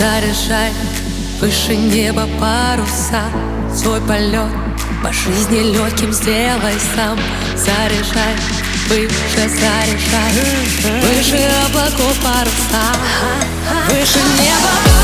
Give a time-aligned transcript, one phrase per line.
[0.00, 0.72] Заряжай
[1.42, 3.22] выше неба паруса
[3.76, 4.48] Свой полет
[5.02, 7.18] по жизни легким сделай сам.
[7.54, 8.34] Заряжай
[8.88, 10.32] выше, заряжай
[11.02, 12.96] Выше облаков паруса
[13.90, 14.70] Выше неба.
[14.80, 14.99] паруса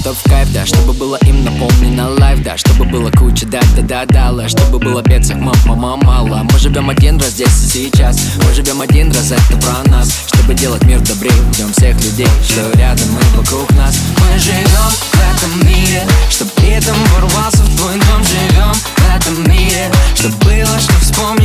[0.00, 4.06] чтоб в кайф, да Чтобы было им наполнено лайф, да Чтобы было куча да да
[4.06, 8.18] да да Чтобы было пецах мам мама мало Мы живем один раз здесь и сейчас.
[8.42, 10.08] Мы живем один раз, это про нас.
[10.32, 13.98] Чтобы делать мир добрее Ждем всех людей, что рядом и вокруг нас.
[14.18, 18.24] Мы живем в этом мире Чтоб летом ворвался в твой дом.
[18.24, 21.39] Живем в этом мире Чтоб было что вспомнить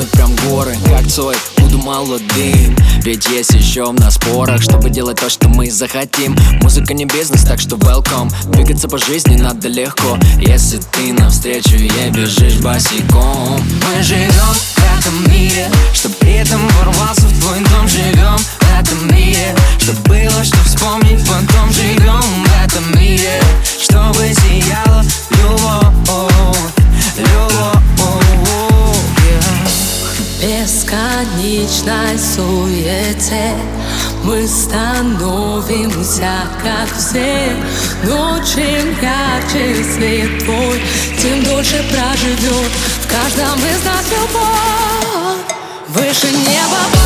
[0.00, 5.28] свернуть прям горы, как Цой Буду молодым, ведь есть еще на спорах Чтобы делать то,
[5.28, 6.36] что мы захотим.
[6.62, 8.32] Музыка не бизнес, так что welcome.
[8.50, 10.18] Двигаться по жизни надо легко.
[10.38, 13.62] Если ты навстречу ей бежишь босиком.
[13.86, 17.88] Мы живем в этом мире Чтоб летом ворвался в твой дом.
[17.88, 21.69] Живем в этом мире Чтоб было что вспомнить Потом
[33.30, 33.54] суете
[34.24, 36.32] Мы становимся
[36.62, 37.52] как все.
[38.04, 40.80] Но чем ярче свет твой
[41.18, 42.70] Тем дольше проживет
[43.02, 45.40] в каждом из нас любовь.
[45.88, 46.99] Выше неба